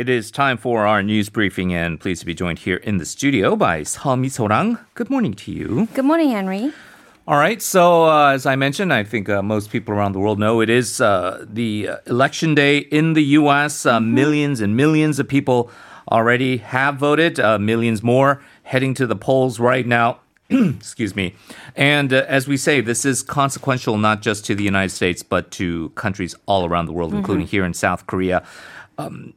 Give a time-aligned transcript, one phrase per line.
[0.00, 3.04] It is time for our news briefing, and pleased to be joined here in the
[3.04, 4.78] studio by Seo Misorang.
[4.94, 5.88] Good morning to you.
[5.92, 6.72] Good morning, Henry.
[7.28, 10.38] All right, so uh, as I mentioned, I think uh, most people around the world
[10.38, 13.82] know it is uh, the election day in the U.S.
[13.82, 14.14] Mm-hmm.
[14.14, 15.70] Millions and millions of people
[16.10, 20.20] already have voted, uh, millions more heading to the polls right now.
[20.48, 21.34] Excuse me.
[21.76, 25.50] And uh, as we say, this is consequential not just to the United States, but
[25.60, 27.18] to countries all around the world, mm-hmm.
[27.18, 28.42] including here in South Korea.
[28.96, 29.34] Um,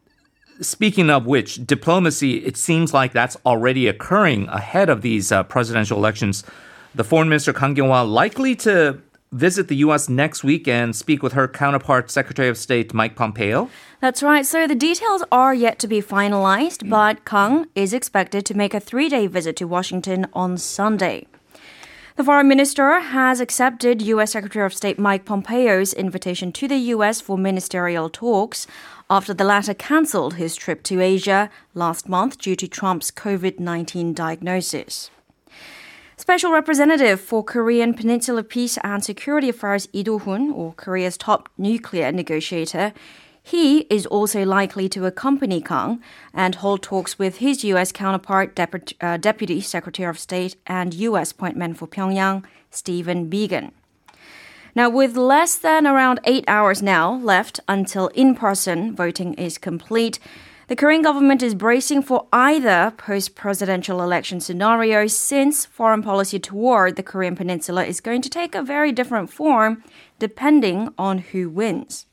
[0.63, 5.97] speaking of which, diplomacy, it seems like that's already occurring ahead of these uh, presidential
[5.97, 6.43] elections.
[6.95, 9.01] The foreign minister Kang Kyung-hwa likely to
[9.33, 10.07] visit the U.S.
[10.07, 13.69] next week and speak with her counterpart, Secretary of State Mike Pompeo?
[13.99, 14.45] That's right.
[14.45, 18.79] So the details are yet to be finalized, but Kang is expected to make a
[18.79, 21.27] three day visit to Washington on Sunday.
[22.15, 24.33] The foreign minister has accepted U.S.
[24.33, 27.19] Secretary of State Mike Pompeo's invitation to the U.S.
[27.19, 28.67] for ministerial talks
[29.13, 34.11] after the latter cancelled his trip to Asia last month due to Trump's COVID 19
[34.15, 35.11] diagnosis.
[36.17, 42.11] Special Representative for Korean Peninsula Peace and Security Affairs Lee Do-hun, or Korea's top nuclear
[42.11, 42.91] negotiator,
[43.43, 46.01] he is also likely to accompany Kang
[46.33, 47.91] and hold talks with his U.S.
[47.91, 51.33] counterpart, Dep- uh, Deputy Secretary of State and U.S.
[51.33, 53.73] appointment for Pyongyang, Stephen Biegun.
[54.75, 60.17] Now, with less than around eight hours now left until in person voting is complete,
[60.67, 66.95] the Korean government is bracing for either post presidential election scenario since foreign policy toward
[66.95, 69.83] the Korean peninsula is going to take a very different form
[70.17, 72.07] depending on who wins.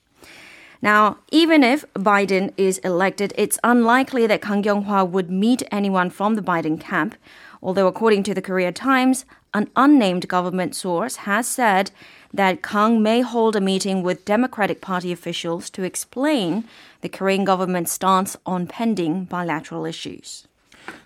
[0.82, 6.34] Now, even if Biden is elected, it's unlikely that Kang Kyung-hwa would meet anyone from
[6.34, 7.14] the Biden camp,
[7.62, 11.90] although according to the Korea Times, an unnamed government source has said
[12.32, 16.64] that Kang may hold a meeting with Democratic Party officials to explain
[17.00, 20.46] the Korean government's stance on pending bilateral issues.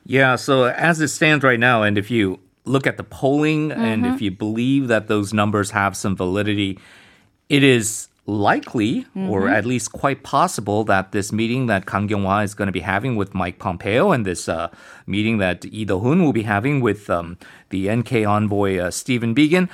[0.05, 3.81] Yeah, so as it stands right now, and if you look at the polling mm-hmm.
[3.81, 6.79] and if you believe that those numbers have some validity,
[7.49, 9.29] it is likely mm-hmm.
[9.29, 12.81] or at least quite possible that this meeting that Kang Kyung-hwa is going to be
[12.81, 14.69] having with Mike Pompeo and this uh,
[15.07, 17.37] meeting that Lee Do-hun will be having with um,
[17.69, 19.69] the NK envoy uh, Stephen Biegun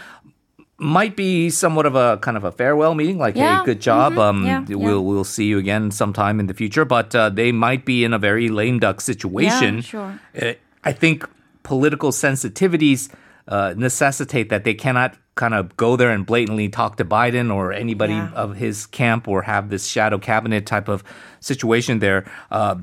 [0.81, 3.59] might be somewhat of a kind of a farewell meeting, like yeah.
[3.59, 4.15] hey, good job.
[4.15, 4.21] Mm-hmm.
[4.21, 4.65] Um, yeah.
[4.77, 6.87] We'll we'll see you again sometime in the future.
[6.87, 9.77] But uh, they might be in a very lame duck situation.
[9.77, 10.21] Yeah, sure.
[10.41, 10.53] Uh,
[10.83, 11.29] I think
[11.63, 13.13] political sensitivities
[13.49, 17.73] uh, necessitate that they cannot kind of go there and blatantly talk to Biden or
[17.73, 18.31] anybody yeah.
[18.33, 21.03] of his camp or have this shadow cabinet type of
[21.41, 22.31] situation there.
[22.51, 22.77] Uh,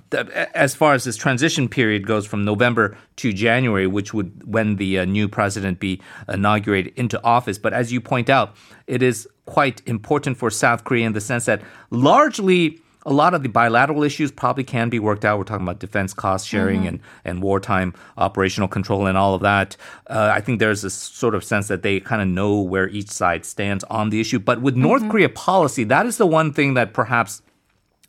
[0.56, 5.00] as far as this transition period goes from November to January, which would when the
[5.00, 7.60] uh, new president be inaugurated into office.
[7.60, 8.56] But as you point out,
[8.88, 13.42] it is quite important for South Korea in the sense that largely a lot of
[13.42, 15.38] the bilateral issues probably can be worked out.
[15.38, 16.88] We're talking about defense cost sharing mm-hmm.
[16.88, 19.78] and, and wartime operational control and all of that.
[20.08, 23.10] Uh, I think there's a sort of sense that they kind of know where each
[23.10, 24.40] side stands on the issue.
[24.40, 25.12] But with North mm-hmm.
[25.12, 27.42] Korea policy, that is the one thing that perhaps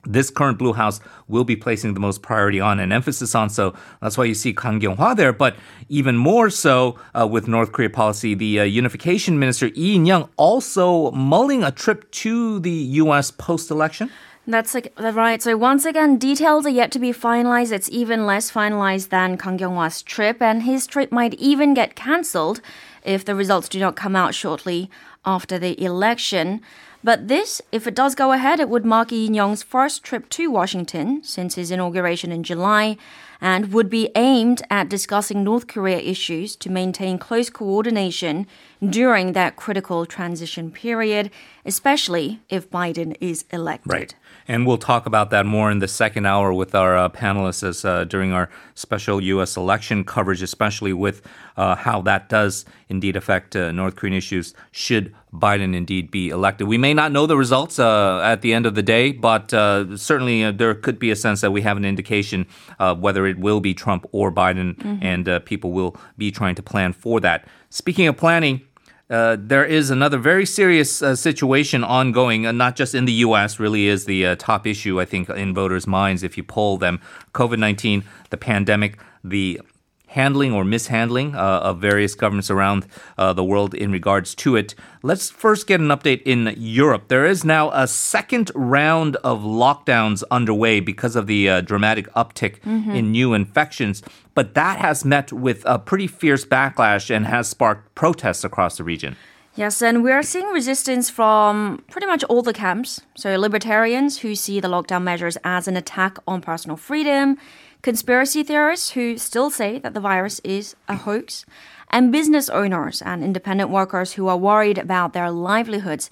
[0.05, 3.51] this current Blue House will be placing the most priority on and emphasis on.
[3.51, 5.33] So that's why you see Kang Kyung-hwa there.
[5.33, 5.57] But
[5.89, 11.13] even more so uh, with North Korea policy, the uh, unification minister Lee In-young also
[11.13, 13.31] mulling a trip to the U.S.
[13.31, 14.11] post-election.
[14.49, 15.43] That's like, right.
[15.43, 17.71] So once again, details are yet to be finalized.
[17.71, 22.63] It's even less finalized than Kang Kyung-hwa's trip, and his trip might even get cancelled
[23.05, 24.91] if the results do not come out shortly
[25.27, 26.63] after the election.
[27.05, 30.51] But this, if it does go ahead, it would mark Lee In-young's first trip to
[30.51, 32.97] Washington since his inauguration in July
[33.41, 38.47] and would be aimed at discussing North Korea issues to maintain close coordination
[38.85, 41.31] during that critical transition period,
[41.65, 43.93] especially if Biden is elected.
[43.93, 44.15] Right.
[44.49, 47.85] And we'll talk about that more in the second hour with our uh, panelists as,
[47.85, 49.57] uh, during our special U.S.
[49.57, 51.23] election coverage, especially with
[51.57, 56.69] uh, how that does indeed affect uh, North Korean issues should Biden indeed be elected.
[56.69, 59.97] We may not know the results uh, at the end of the day, but uh,
[59.97, 62.47] certainly there could be a sense that we have an indication
[62.79, 64.99] of whether it will be Trump or Biden, mm-hmm.
[65.03, 67.47] and people will be trying to plan for that.
[67.71, 68.63] Speaking of planning,
[69.11, 73.59] uh, there is another very serious uh, situation ongoing, uh, not just in the U.S.,
[73.59, 77.01] really is the uh, top issue, I think, in voters' minds if you poll them.
[77.33, 79.61] COVID 19, the pandemic, the
[80.09, 84.75] handling or mishandling uh, of various governments around uh, the world in regards to it.
[85.03, 87.09] Let's first get an update in Europe.
[87.09, 92.61] There is now a second round of lockdowns underway because of the uh, dramatic uptick
[92.61, 92.91] mm-hmm.
[92.91, 94.03] in new infections.
[94.35, 98.85] But that has met with a pretty fierce backlash and has sparked protests across the
[98.85, 99.17] region.
[99.59, 103.01] Yes, and we are seeing resistance from pretty much all the camps.
[103.17, 107.39] So, libertarians who see the lockdown measures as an attack on personal freedom,
[107.83, 111.45] conspiracy theorists who still say that the virus is a hoax,
[111.91, 116.11] and business owners and independent workers who are worried about their livelihoods.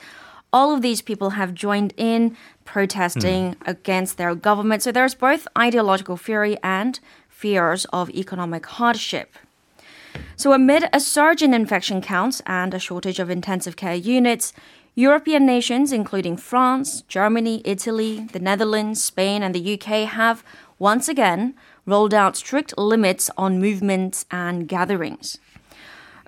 [0.53, 3.69] All of these people have joined in protesting mm.
[3.69, 4.83] against their government.
[4.83, 6.99] So there's both ideological fury and
[7.29, 9.37] fears of economic hardship.
[10.35, 14.55] So, amid a surge in infection counts and a shortage of intensive care units,
[14.95, 20.43] European nations, including France, Germany, Italy, the Netherlands, Spain, and the UK, have
[20.78, 25.38] once again rolled out strict limits on movements and gatherings.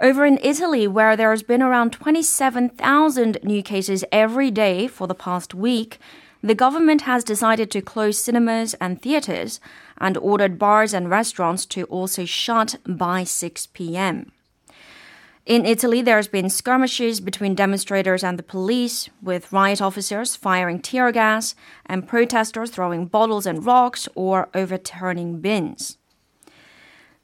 [0.00, 5.14] Over in Italy, where there has been around 27,000 new cases every day for the
[5.14, 5.98] past week,
[6.40, 9.58] the government has decided to close cinemas and theaters
[9.98, 14.30] and ordered bars and restaurants to also shut by 6 p.m.
[15.48, 21.10] In Italy, there's been skirmishes between demonstrators and the police, with riot officers firing tear
[21.10, 21.54] gas
[21.86, 25.96] and protesters throwing bottles and rocks or overturning bins.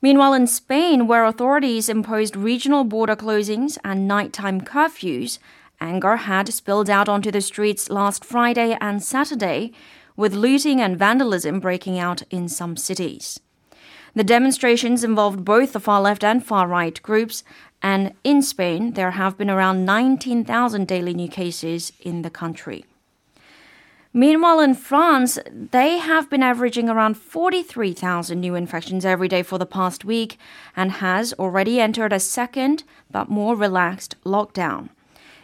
[0.00, 5.38] Meanwhile, in Spain, where authorities imposed regional border closings and nighttime curfews,
[5.78, 9.70] anger had spilled out onto the streets last Friday and Saturday,
[10.16, 13.40] with looting and vandalism breaking out in some cities.
[14.16, 17.42] The demonstrations involved both the far left and far right groups,
[17.84, 22.86] and in Spain, there have been around 19,000 daily new cases in the country.
[24.10, 29.66] Meanwhile, in France, they have been averaging around 43,000 new infections every day for the
[29.66, 30.38] past week
[30.74, 34.88] and has already entered a second but more relaxed lockdown.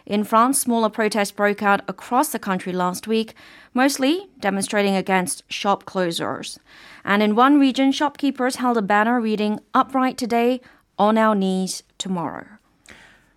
[0.07, 3.35] In France, smaller protests broke out across the country last week,
[3.71, 6.57] mostly demonstrating against shop closures.
[7.05, 10.59] And in one region, shopkeepers held a banner reading, Upright today,
[10.97, 12.47] on our knees tomorrow.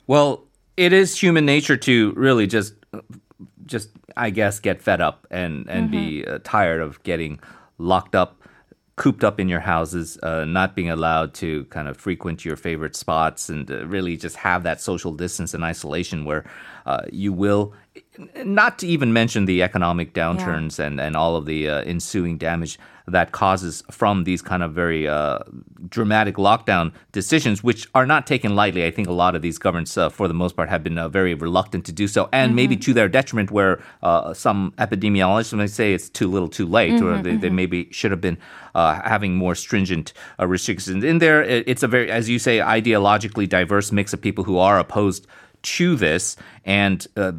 [0.06, 0.44] Well,
[0.76, 2.74] it is human nature to really just
[3.66, 5.90] just I guess get fed up and and mm-hmm.
[5.90, 7.38] be uh, tired of getting
[7.78, 8.42] locked up,
[8.96, 12.96] cooped up in your houses, uh, not being allowed to kind of frequent your favorite
[12.96, 16.44] spots, and uh, really just have that social distance and isolation where
[16.86, 17.72] uh, you will
[18.44, 20.86] not to even mention the economic downturns yeah.
[20.86, 25.06] and, and all of the uh, ensuing damage that causes from these kind of very
[25.06, 25.38] uh,
[25.90, 28.86] dramatic lockdown decisions, which are not taken lightly.
[28.86, 31.08] I think a lot of these governments, uh, for the most part, have been uh,
[31.10, 32.56] very reluctant to do so, and mm-hmm.
[32.56, 36.94] maybe to their detriment, where uh, some epidemiologists may say it's too little too late,
[36.94, 37.40] mm-hmm, or they, mm-hmm.
[37.40, 38.38] they, maybe should have been
[38.74, 41.04] uh, having more stringent restrictions.
[41.04, 44.78] In there, it's a very, as you say, ideologically diverse mix of people who are
[44.78, 45.26] opposed
[45.64, 47.32] to this, and uh,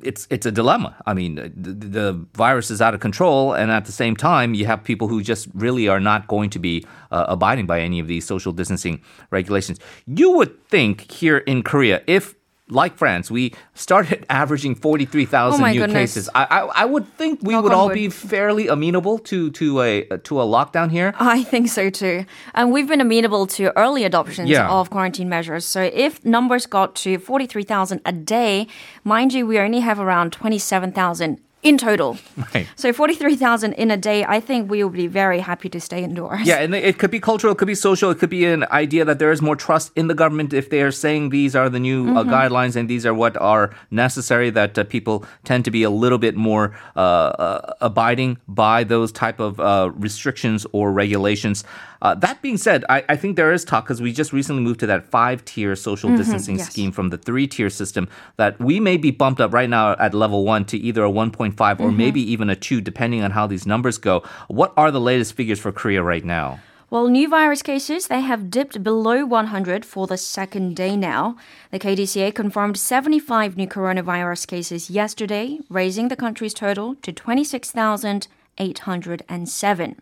[0.00, 0.94] it's it's a dilemma.
[1.06, 4.66] I mean, the, the, virus is out of control, and at the same time, you
[4.66, 8.06] have people who just really are not going to be uh, abiding by any of
[8.06, 9.78] these social distancing regulations.
[10.06, 12.34] You would think here in Korea, if
[12.70, 16.14] like France, we started averaging 43,000 oh new goodness.
[16.14, 16.28] cases.
[16.34, 17.94] I, I, I, would think we Knock would all wood.
[17.94, 21.14] be fairly amenable to, to, a, to a lockdown here.
[21.18, 22.24] I think so too.
[22.54, 24.70] And we've been amenable to early adoptions yeah.
[24.70, 25.64] of quarantine measures.
[25.64, 28.66] So if numbers got to 43,000 a day,
[29.04, 32.16] mind you, we only have around 27,000 in total.
[32.54, 32.66] Right.
[32.76, 36.46] So 43,000 in a day, I think we will be very happy to stay indoors.
[36.46, 39.04] Yeah, and it could be cultural, it could be social, it could be an idea
[39.04, 41.78] that there is more trust in the government if they are saying these are the
[41.78, 42.30] new uh, mm-hmm.
[42.30, 45.90] uh, guidelines and these are what are necessary, that uh, people tend to be a
[45.90, 51.64] little bit more uh, uh abiding by those type of uh, restrictions or regulations.
[52.02, 54.80] Uh, that being said, I, I, think there is talk because we just recently moved
[54.80, 56.70] to that five tier social mm-hmm, distancing yes.
[56.70, 60.14] scheme from the three tier system that we may be bumped up right now at
[60.14, 61.96] level one to either a 1.5 or mm-hmm.
[61.96, 64.22] maybe even a two, depending on how these numbers go.
[64.48, 66.60] What are the latest figures for Korea right now?
[66.90, 71.36] Well, new virus cases, they have dipped below 100 for the second day now.
[71.70, 77.12] The KDCA confirmed 75 new coronavirus cases yesterday, raising the country's total to
[78.60, 80.00] 26,807.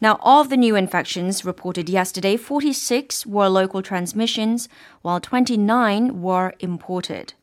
[0.00, 4.68] Now, of the new infections reported yesterday, 46 were local transmissions,
[5.02, 7.34] while 29 were imported.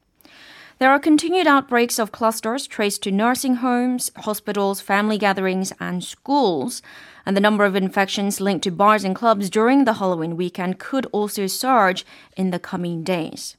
[0.77, 6.81] There are continued outbreaks of clusters traced to nursing homes, hospitals, family gatherings, and schools.
[7.25, 11.05] And the number of infections linked to bars and clubs during the Halloween weekend could
[11.11, 12.03] also surge
[12.35, 13.57] in the coming days.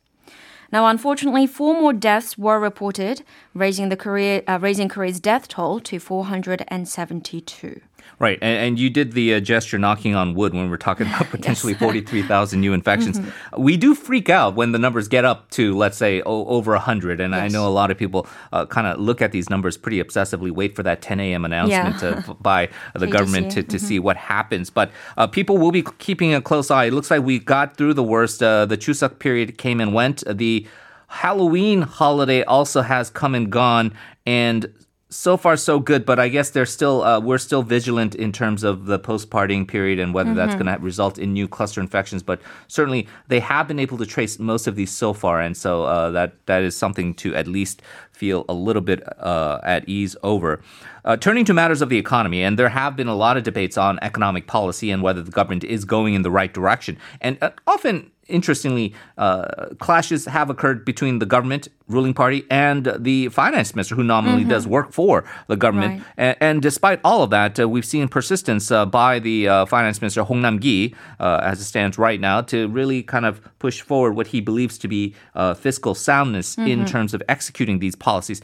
[0.72, 5.80] Now, unfortunately, four more deaths were reported, raising the Korea, uh, raising Korea's death toll
[5.80, 7.80] to 472.
[8.19, 11.26] Right, and, and you did the uh, gesture knocking on wood when we're talking about
[11.31, 13.19] potentially 43,000 new infections.
[13.19, 13.62] Mm-hmm.
[13.62, 17.21] We do freak out when the numbers get up to, let's say, o- over 100.
[17.21, 17.42] And yes.
[17.42, 20.50] I know a lot of people uh, kind of look at these numbers pretty obsessively,
[20.50, 21.45] wait for that 10 a.m.
[21.45, 22.23] announcement yeah.
[22.23, 23.87] to, by the government to, to mm-hmm.
[23.87, 24.71] see what happens.
[24.71, 26.85] But uh, people will be keeping a close eye.
[26.85, 28.42] It looks like we got through the worst.
[28.42, 30.23] Uh, the Chuseok period came and went.
[30.31, 30.66] The
[31.09, 33.92] Halloween holiday also has come and gone,
[34.25, 34.73] and
[35.12, 38.64] so far so good, but I guess they're still uh, we're still vigilant in terms
[38.64, 40.38] of the post-partying period and whether mm-hmm.
[40.38, 42.23] that's going to result in new cluster infections.
[42.23, 45.85] But certainly they have been able to trace most of these so far, and so
[45.85, 50.16] uh, that that is something to at least feel a little bit uh, at ease
[50.23, 50.62] over.
[51.04, 53.76] Uh, turning to matters of the economy, and there have been a lot of debates
[53.76, 57.50] on economic policy and whether the government is going in the right direction, and uh,
[57.66, 63.94] often interestingly, uh, clashes have occurred between the government ruling party and the finance minister,
[63.94, 64.50] who nominally mm-hmm.
[64.50, 65.98] does work for the government.
[65.98, 66.06] Right.
[66.16, 70.00] And, and, despite all of that, uh, we've seen persistence uh, by the uh, finance
[70.00, 74.12] minister Hong Nam-ki, uh, as it stands right now, to really kind of push forward
[74.12, 76.68] what he believes to be uh, fiscal soundness mm-hmm.
[76.68, 78.40] in terms of executing these policies.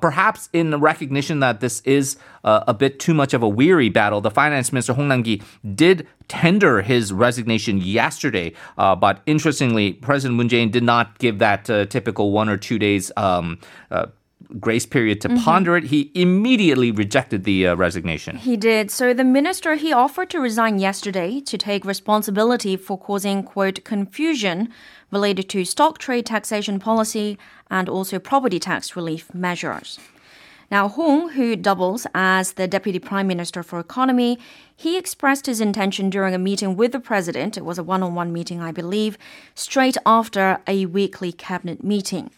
[0.00, 4.30] perhaps in recognition that this is a bit too much of a weary battle, the
[4.30, 5.42] finance minister Hong Nam-ki
[5.74, 8.52] did tender his resignation yesterday.
[8.78, 12.78] Uh, but interestingly, President Moon Jae-in did not give that uh, typical one or two
[12.78, 13.58] days um,
[13.90, 14.06] uh,
[14.58, 15.44] grace period to mm-hmm.
[15.44, 15.84] ponder it.
[15.84, 18.36] He immediately rejected the uh, resignation.
[18.36, 18.90] He did.
[18.90, 24.68] So the minister he offered to resign yesterday to take responsibility for causing quote confusion
[25.10, 27.38] related to stock trade taxation policy
[27.70, 29.98] and also property tax relief measures.
[30.70, 34.38] Now, Hong, who doubles as the Deputy Prime Minister for Economy,
[34.76, 37.56] he expressed his intention during a meeting with the president.
[37.56, 39.18] It was a one on one meeting, I believe,
[39.56, 42.30] straight after a weekly cabinet meeting.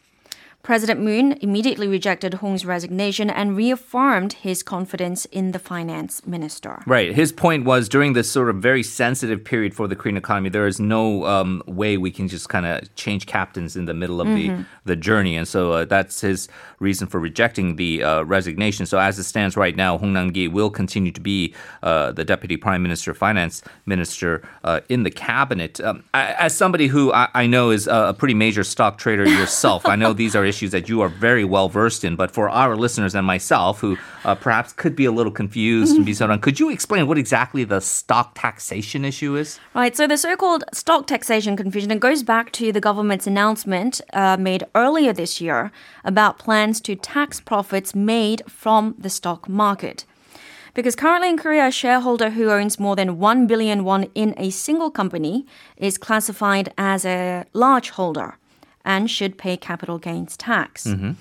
[0.63, 6.85] President Moon immediately rejected Hong's resignation and reaffirmed his confidence in the finance minister.
[6.87, 7.13] Right.
[7.13, 10.69] His point was during this sort of very sensitive period for the Korean economy, there
[10.69, 14.29] is no um, way we can just kind of change captains in the middle of
[14.29, 14.59] mm-hmm.
[14.59, 15.37] the, the journey.
[15.37, 18.87] And so uh, that's his reason for rejecting the uh, resignation.
[18.87, 22.57] So as it stands right now, Hong Nam-ki will continue to be uh, the deputy
[22.57, 25.81] prime minister, finance minister uh, in the cabinet.
[25.81, 29.97] Um, as somebody who I, I, know is a pretty major stock trader yourself, I
[29.97, 32.13] know these are issues that you are very well versed in.
[32.23, 36.41] But for our listeners and myself, who uh, perhaps could be a little confused, mm-hmm.
[36.47, 39.59] could you explain what exactly the stock taxation issue is?
[39.75, 39.97] Right.
[39.97, 44.63] So the so-called stock taxation confusion it goes back to the government's announcement uh, made
[44.75, 45.73] earlier this year
[46.05, 50.05] about plans to tax profits made from the stock market.
[50.75, 54.49] Because currently in Korea, a shareholder who owns more than 1 billion won in a
[54.51, 58.39] single company is classified as a large holder
[58.85, 60.85] and should pay capital gains tax.
[60.85, 61.13] Mm-hmm.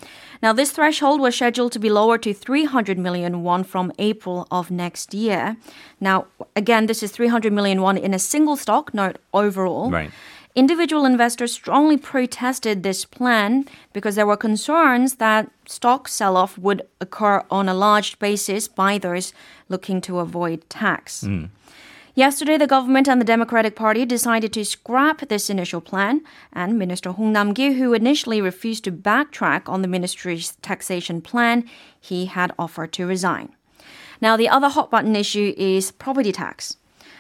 [0.42, 4.72] Now, this threshold was scheduled to be lowered to 300 million won from April of
[4.72, 5.58] next year.
[6.00, 6.26] Now,
[6.56, 9.92] again, this is 300 million won in a single stock, not overall.
[9.92, 10.12] Right.
[10.54, 16.82] Individual investors strongly protested this plan because there were concerns that stock sell off would
[17.00, 19.32] occur on a large basis by those
[19.70, 21.24] looking to avoid tax.
[21.24, 21.50] Mm.
[22.14, 27.12] Yesterday, the government and the Democratic Party decided to scrap this initial plan, and Minister
[27.12, 31.64] Hong Nam-ki, who initially refused to backtrack on the ministry's taxation plan,
[31.98, 33.56] he had offered to resign.
[34.20, 36.76] Now, the other hot button issue is property tax.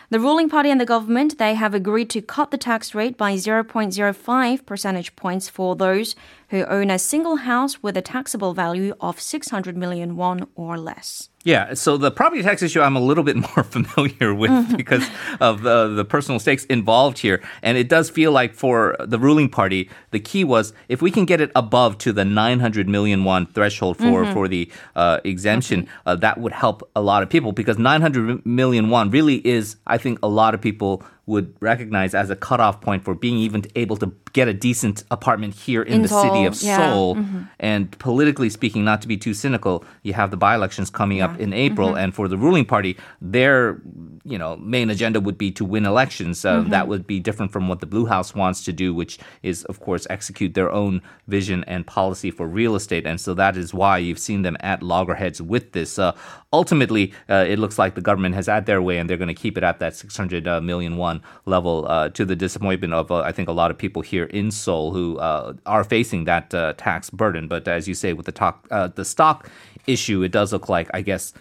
[0.10, 3.36] The ruling party and the government, they have agreed to cut the tax rate by
[3.36, 6.18] 0.05 percentage points for those
[6.51, 11.29] who own a single house with a taxable value of 600 million won or less.
[11.43, 15.08] Yeah, so the property tax issue I'm a little bit more familiar with because
[15.39, 17.41] of the, the personal stakes involved here.
[17.63, 21.24] And it does feel like for the ruling party, the key was if we can
[21.24, 24.34] get it above to the 900 million won threshold for, mm-hmm.
[24.34, 28.89] for the uh, exemption, uh, that would help a lot of people because 900 million
[28.89, 31.01] won really is, I think, a lot of people
[31.32, 35.54] would recognize as a cutoff point for being even able to get a decent apartment
[35.54, 36.78] here in, in the Seoul, city of yeah.
[36.78, 37.16] Seoul.
[37.16, 37.42] Mm-hmm.
[37.60, 41.26] And politically speaking, not to be too cynical, you have the by-elections coming yeah.
[41.26, 41.98] up in April, mm-hmm.
[41.98, 43.82] and for the ruling party, their
[44.24, 46.46] you know main agenda would be to win elections.
[46.46, 46.70] Uh, mm-hmm.
[46.70, 49.80] That would be different from what the Blue House wants to do, which is of
[49.80, 53.08] course execute their own vision and policy for real estate.
[53.08, 55.98] And so that is why you've seen them at loggerheads with this.
[55.98, 56.14] Uh,
[56.54, 59.34] ultimately, uh, it looks like the government has had their way, and they're going to
[59.34, 63.32] keep it at that 600 uh, won level, uh, to the disappointment of uh, I
[63.32, 67.10] think a lot of people here in Seoul who uh, are facing that uh, tax
[67.10, 67.48] burden.
[67.48, 69.50] But as you say, with the talk, the stock
[69.88, 71.34] issue, it does look like I guess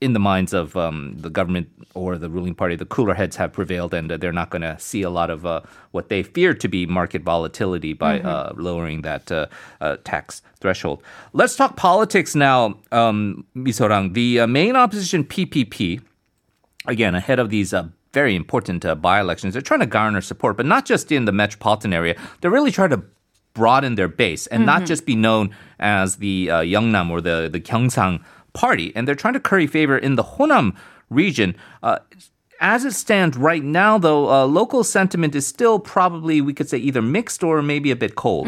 [0.00, 3.52] in the minds of um, the government or the ruling party, the cooler heads have
[3.52, 5.60] prevailed, and uh, they're not going to see a lot of uh,
[5.90, 8.26] what they fear to be market volatility by mm-hmm.
[8.26, 9.46] uh, lowering that uh,
[9.80, 11.02] uh, tax threshold.
[11.32, 14.14] Let's talk politics now, um, Misorang.
[14.14, 16.00] The uh, main opposition PPP
[16.86, 20.56] again, ahead of these uh, very important uh, by elections, they're trying to garner support,
[20.56, 22.16] but not just in the metropolitan area.
[22.40, 23.02] They're really trying to
[23.54, 27.60] broaden their base and not just be known as the uh, Yeongnam or the, the
[27.60, 28.92] Gyeongsang party.
[28.94, 30.76] And they're trying to curry favor in the Honam
[31.08, 31.56] region.
[31.82, 31.98] Uh,
[32.60, 36.78] as it stands right now, though, uh, local sentiment is still probably, we could say,
[36.78, 38.46] either mixed or maybe a bit cold.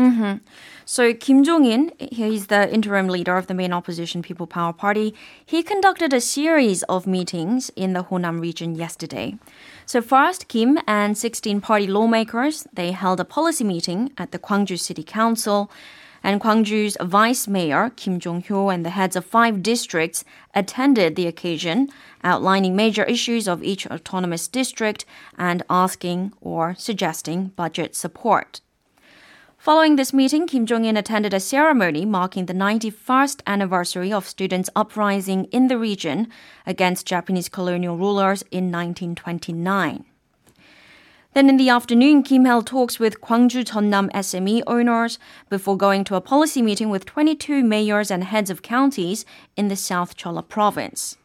[0.93, 5.15] So Kim Jong-in, he's the interim leader of the main opposition People Power Party.
[5.43, 9.39] He conducted a series of meetings in the Honam region yesterday.
[9.87, 14.79] So first, Kim and 16 party lawmakers, they held a policy meeting at the Gwangju
[14.79, 15.71] City Council.
[16.23, 21.89] And Gwangju's vice mayor, Kim Jong-hyo, and the heads of five districts attended the occasion,
[22.23, 25.07] outlining major issues of each autonomous district
[25.39, 28.61] and asking or suggesting budget support.
[29.63, 35.45] Following this meeting, Kim Jong-in attended a ceremony marking the 91st anniversary of students' uprising
[35.53, 36.27] in the region
[36.67, 40.05] against Japanese colonial rulers in 1929.
[41.35, 46.17] Then in the afternoon, Kim held talks with Gwangju Jeonnam SME owners before going to
[46.17, 49.25] a policy meeting with 22 mayors and heads of counties
[49.57, 51.17] in the South Cholla province.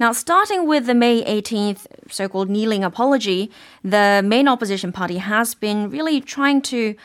[0.00, 3.52] Now, starting with the May 18th so called kneeling apology,
[3.84, 6.96] the main opposition party has been really trying to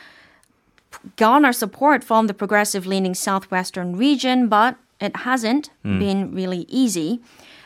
[1.16, 7.22] garner support from the progressive leaning southwestern region, but it hasn't been really easy.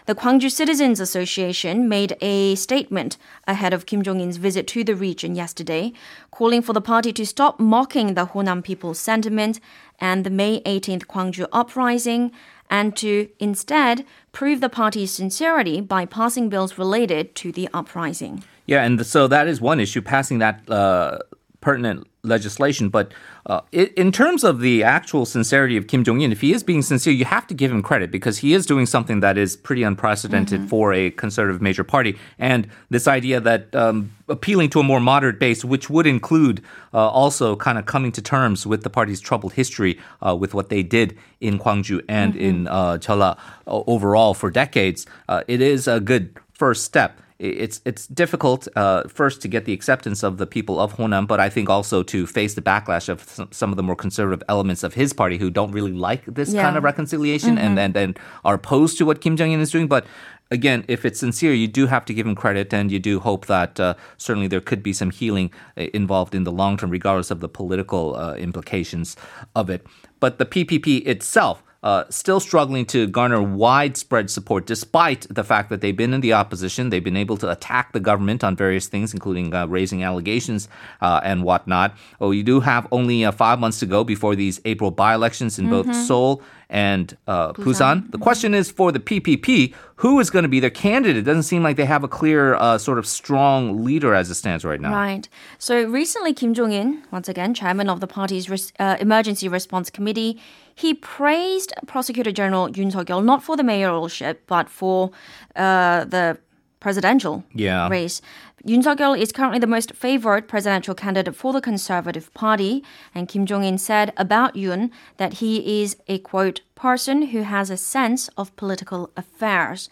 [0.06, 5.34] The Gwangju Citizens Association made a statement ahead of Kim Jong-in's visit to the region
[5.34, 5.94] yesterday,
[6.30, 9.60] calling for the party to stop mocking the Honam people's sentiment
[10.00, 12.32] and the May 18th Gwangju uprising
[12.70, 18.44] and to instead prove the party's sincerity by passing bills related to the uprising.
[18.68, 21.18] Yeah, and so that is one issue, passing that uh,
[21.62, 22.90] pertinent legislation.
[22.90, 23.12] But
[23.46, 27.14] uh, in terms of the actual sincerity of Kim Jong-in, if he is being sincere,
[27.14, 30.68] you have to give him credit because he is doing something that is pretty unprecedented
[30.70, 32.18] for a conservative major party.
[32.40, 36.62] And this idea that um, appealing to a more moderate base, which would include
[36.94, 40.70] uh, also kind of coming to terms with the party's troubled history uh, with what
[40.70, 45.88] they did in Gwangju and in uh, Cholla uh, overall for decades, uh, it is
[45.88, 50.48] a good first step it's it's difficult uh, first to get the acceptance of the
[50.48, 53.78] people of Honam, but I think also to face the backlash of some, some of
[53.78, 56.62] the more conservative elements of his party who don't really like this Yeah.
[56.64, 59.88] kind of reconciliation and, and and are opposed to what Kim Jong-in is doing.
[59.88, 60.06] But
[60.50, 63.48] again, if it's sincere, you do have to give him credit, and you do hope
[63.48, 67.32] that uh, certainly there could be some healing uh, involved in the long term, regardless
[67.32, 69.18] of the political uh, implications
[69.56, 69.86] of it.
[70.22, 75.82] But the PPP itself uh, still struggling to garner widespread support despite the fact that
[75.82, 76.90] they've been in the opposition.
[76.90, 80.68] They've been able to attack the government on various things, including uh, raising allegations
[81.00, 81.96] uh, and whatnot.
[82.20, 85.60] Oh, you do have only uh, five months to go before these April by elections
[85.60, 88.12] in both Seoul and uh, Busan.
[88.12, 91.18] The question is for the PPP, who is going to be their candidate?
[91.18, 94.36] It doesn't seem like they have a clear, uh, sort of strong leader as it
[94.36, 94.94] stands right now.
[94.94, 95.28] Right.
[95.58, 100.40] So recently, Kim Jong-in, once again, chairman of the party's res- uh, emergency response committee,
[100.76, 105.12] he praised Prosecutor General Yoon Suk-yeol not for the mayoralship but for
[105.56, 106.38] uh, the
[106.86, 107.90] presidential Yeah.
[107.90, 108.22] race.
[108.64, 112.84] Yoon Suk-yeol is currently the most favored presidential candidate for the Conservative Party,
[113.16, 117.76] and Kim Jong-in said about Yoon that he is a quote person who has a
[117.96, 119.90] sense of political affairs.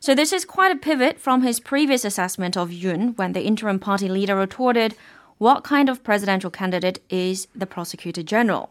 [0.00, 3.78] So this is quite a pivot from his previous assessment of Yoon when the interim
[3.78, 4.96] party leader retorted,
[5.38, 8.70] "What kind of presidential candidate is the prosecutor general?"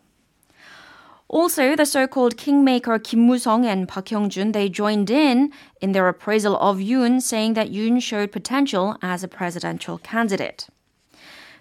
[1.31, 6.57] Also, the so-called kingmaker Kim Moo-sung and Park Hyung-jun, they joined in in their appraisal
[6.57, 10.67] of Yoon, saying that Yoon showed potential as a presidential candidate.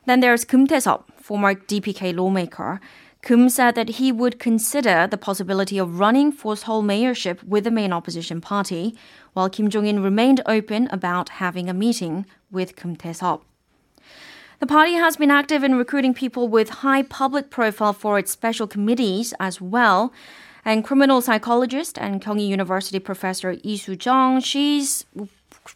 [0.07, 2.81] Then there's Kum Tae-sup, former DPK lawmaker.
[3.23, 7.71] Kim said that he would consider the possibility of running for Seoul mayorship with the
[7.71, 8.97] main opposition party,
[9.35, 13.45] while Kim Jong-in remained open about having a meeting with Kum Tae-sup.
[14.61, 18.67] The party has been active in recruiting people with high public profile for its special
[18.67, 20.13] committees as well.
[20.67, 25.07] And criminal psychologist and Kyonggi University professor Lee Soo-jung, she's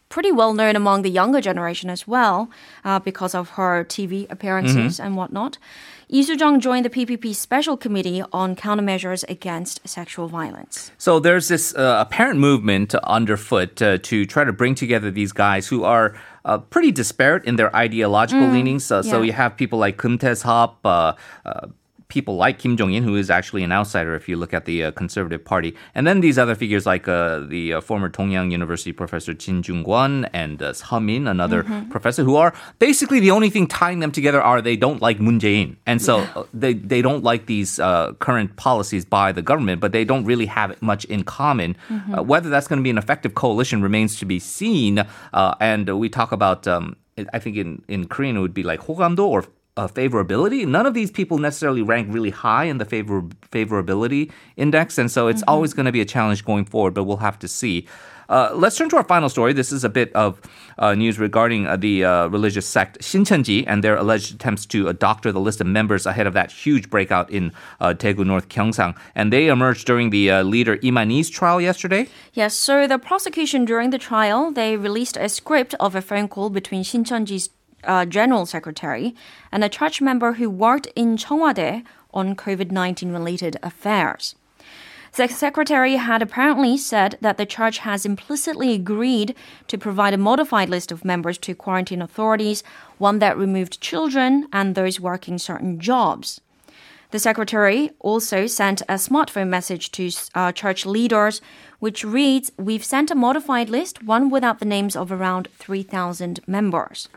[0.09, 2.51] pretty well known among the younger generation as well
[2.83, 5.57] uh, because of her TV appearances and whatnot.
[6.09, 10.91] Lee Soo-jung joined the PPP Special Committee on Countermeasures Against Sexual Violence.
[10.99, 15.67] So there's this uh, apparent movement underfoot uh, to try to bring together these guys
[15.67, 18.91] who are uh, pretty disparate in their ideological leanings.
[18.91, 21.13] Uh, So you have people like Kum Tae-sup, uh,
[21.45, 21.67] uh,
[22.07, 24.91] people like Kim Jong-in, who is actually an outsider if you look at the uh,
[24.91, 29.33] Conservative Party, and then these other figures like uh, the uh, former Dongyang University professor
[29.33, 31.89] Jin Jung Kwon and uh, Seo Min, another mm-hmm.
[31.89, 35.39] professor, who are basically the only thing tying them together are they don't like Moon
[35.39, 36.31] Jae-in, and so yeah.
[36.35, 40.25] Uh, they they don't like these uh, current policies by the government, but they don't
[40.25, 41.75] really have much in common.
[41.89, 42.15] Mm-hmm.
[42.15, 46.09] Uh, whether that's going to be an effective coalition remains to be seen, and we
[46.09, 46.67] talk about.
[46.67, 46.95] Um,
[47.31, 49.45] I think in, in Korean it would be like 호감도 or
[49.77, 50.65] uh, favorability.
[50.65, 55.27] None of these people necessarily rank really high in the favor favorability index, and so
[55.27, 55.49] it's mm-hmm.
[55.49, 56.93] always going to be a challenge going forward.
[56.93, 57.87] But we'll have to see.
[58.27, 59.53] Uh, let's turn to our final story.
[59.53, 60.41] This is a bit of
[60.79, 65.31] uh, news regarding uh, the uh, religious sect Shincheonji and their alleged attempts to doctor
[65.31, 68.97] the list of members ahead of that huge breakout in uh, Daegu North Gyeongsang.
[69.13, 72.07] And they emerged during the uh, leader Man-hee's trial yesterday.
[72.33, 76.49] Yes, so the prosecution during the trial, they released a script of a phone call
[76.49, 77.49] between Shincheonji's
[77.85, 79.15] uh, general secretary
[79.51, 84.35] and a church member who worked in Cheongwade on COVID 19 related affairs.
[85.15, 89.33] The secretary had apparently said that the church has implicitly agreed
[89.67, 92.63] to provide a modified list of members to quarantine authorities,
[92.97, 96.41] one that removed children and those working certain jobs.
[97.11, 101.39] The secretary also sent a smartphone message to uh, church leaders,
[101.79, 107.07] which reads We've sent a modified list, one without the names of around 3,000 members.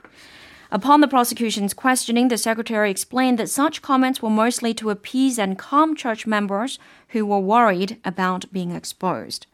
[0.71, 5.59] Upon the prosecution's questioning, the secretary explained that such comments were mostly to appease and
[5.59, 6.79] calm church members
[7.09, 9.47] who were worried about being exposed.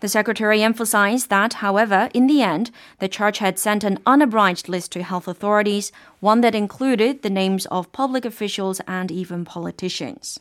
[0.00, 4.92] The secretary emphasized that, however, in the end, the church had sent an unabridged list
[4.92, 10.40] to health authorities, one that included the names of public officials and even politicians.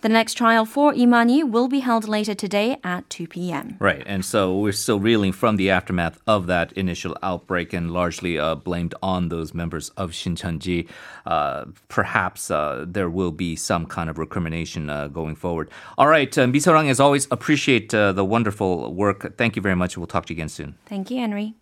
[0.00, 3.76] The next trial for Lee Man-hee will be held later today at 2 p.m.
[3.80, 8.38] Right, and so we're still reeling from the aftermath of that initial outbreak and largely
[8.38, 10.88] uh, blamed on those members of Shincheonji.
[11.26, 15.68] Uh, perhaps uh, there will be some kind of recrimination uh, going forward.
[15.96, 19.36] All right, uh, Misorang, as always, appreciate uh, the wonderful work.
[19.36, 19.98] Thank you very much.
[19.98, 20.76] We'll talk to you again soon.
[20.86, 21.54] Thank you, Henry.